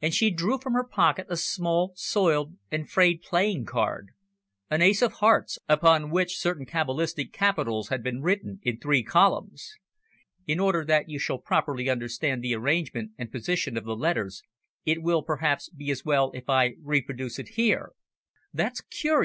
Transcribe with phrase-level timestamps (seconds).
[0.00, 4.10] And she drew from her pocket a small, soiled and frayed playing card,
[4.70, 9.74] an ace of hearts, upon which certain cabalistic capitals had been written in three columns.
[10.46, 14.40] In order that you shall properly understand the arrangement and position of the letters,
[14.84, 17.48] it will perhaps be as well if I here reproduce it:
[18.54, 19.24] "That's curious!"